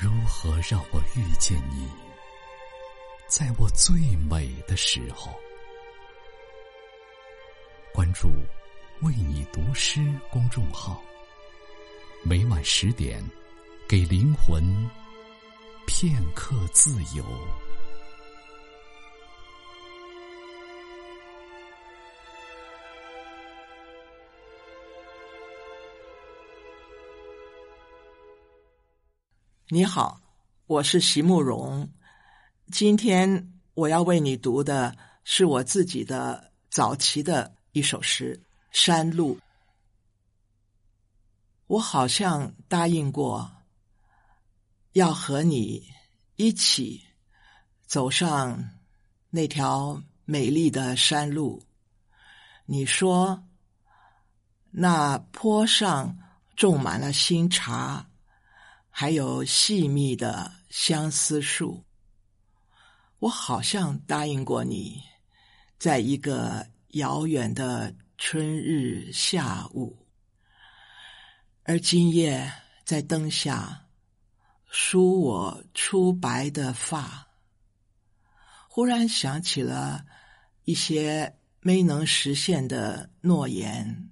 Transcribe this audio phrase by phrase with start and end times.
[0.00, 1.86] 如何让我遇见你，
[3.28, 5.38] 在我最美的时候？
[7.92, 8.30] 关注
[9.04, 10.00] “为你读诗”
[10.32, 11.02] 公众号，
[12.22, 13.22] 每晚十点，
[13.86, 14.64] 给灵魂
[15.86, 17.22] 片刻自由。
[29.72, 30.20] 你好，
[30.66, 31.88] 我是席慕容。
[32.72, 38.36] 今天我要为你读的是我自己的早期的一首诗
[38.72, 39.36] 《山路》。
[41.68, 43.48] 我好像答应过，
[44.94, 45.86] 要和你
[46.34, 47.04] 一起
[47.86, 48.70] 走上
[49.30, 51.62] 那条美丽的山路。
[52.66, 53.44] 你说，
[54.72, 56.18] 那坡上
[56.56, 58.09] 种满了新茶。
[58.90, 61.84] 还有细密的相思树，
[63.18, 65.00] 我好像答应过你，
[65.78, 70.06] 在一个遥远的春日下午，
[71.62, 72.52] 而今夜
[72.84, 73.86] 在灯下
[74.68, 77.28] 梳我初白的发，
[78.68, 80.04] 忽然想起了
[80.64, 84.10] 一些没能实现的诺言，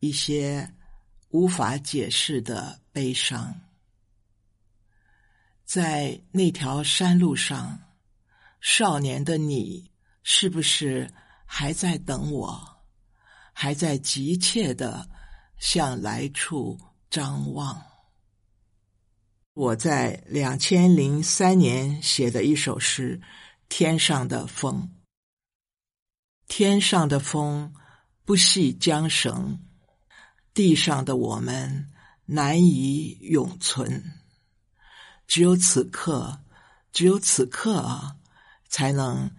[0.00, 0.74] 一些
[1.28, 3.60] 无法解释的悲伤。
[5.70, 7.80] 在那条山路上，
[8.60, 9.92] 少年的你
[10.24, 11.08] 是不是
[11.46, 12.82] 还在等我？
[13.52, 15.08] 还在急切的
[15.58, 16.76] 向来处
[17.08, 17.80] 张望？
[19.54, 23.20] 我在两千零三年写的一首诗
[23.68, 24.90] 《天上的风》，
[26.48, 27.72] 天上的风
[28.24, 29.64] 不系缰绳，
[30.52, 31.92] 地上的我们
[32.24, 34.16] 难以永存。
[35.30, 36.40] 只有此刻，
[36.90, 38.16] 只有此刻啊，
[38.68, 39.30] 才能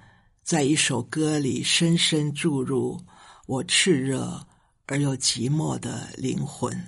[0.41, 2.97] 在一首歌里深深注入
[3.45, 4.47] 我炽热
[4.85, 6.87] 而又寂寞的灵魂。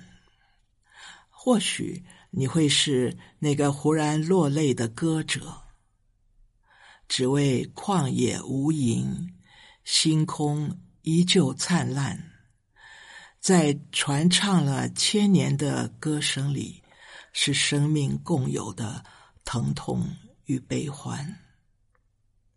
[1.28, 5.54] 或许你会是那个忽然落泪的歌者，
[7.06, 9.28] 只为旷野无垠，
[9.84, 12.32] 星空依旧灿烂，
[13.38, 16.80] 在传唱了千年的歌声里。
[17.34, 19.04] 是生命共有的
[19.44, 21.40] 疼痛与悲欢。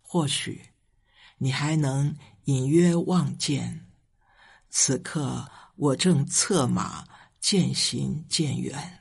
[0.02, 0.62] 或许
[1.38, 2.16] 你还能
[2.46, 3.86] 隐约望见，
[4.70, 7.06] 此刻我正策马
[7.42, 9.00] 渐行渐远。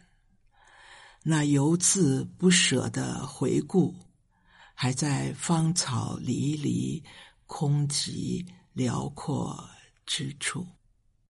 [1.23, 3.95] 那犹自不舍的回顾，
[4.75, 7.05] 还在芳草离离、
[7.47, 9.69] 空寂辽阔
[10.05, 10.67] 之处。